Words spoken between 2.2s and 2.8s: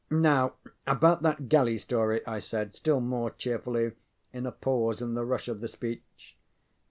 ŌĆØ I said,